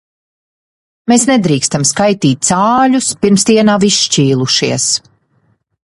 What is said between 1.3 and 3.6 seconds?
nedrīkstam skaitīt cāļus, pirms